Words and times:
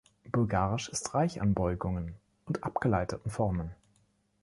Bulgarisch 0.31 0.89
ist 0.89 1.13
reich 1.13 1.41
an 1.43 1.53
Beugungen 1.53 2.15
und 2.47 2.63
abgeleiteten 2.63 3.29
Formen. 3.29 3.69